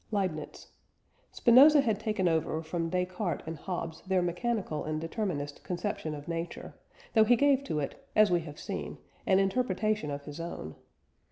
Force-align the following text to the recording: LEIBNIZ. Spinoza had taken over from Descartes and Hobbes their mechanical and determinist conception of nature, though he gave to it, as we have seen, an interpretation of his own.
LEIBNIZ. 0.11 0.69
Spinoza 1.31 1.79
had 1.81 1.99
taken 1.99 2.27
over 2.27 2.63
from 2.63 2.89
Descartes 2.89 3.43
and 3.45 3.55
Hobbes 3.55 4.01
their 4.07 4.23
mechanical 4.23 4.83
and 4.83 4.99
determinist 4.99 5.63
conception 5.63 6.15
of 6.15 6.27
nature, 6.27 6.73
though 7.13 7.23
he 7.23 7.35
gave 7.35 7.63
to 7.65 7.77
it, 7.77 8.03
as 8.15 8.31
we 8.31 8.39
have 8.39 8.57
seen, 8.59 8.97
an 9.27 9.37
interpretation 9.37 10.09
of 10.09 10.25
his 10.25 10.39
own. 10.39 10.73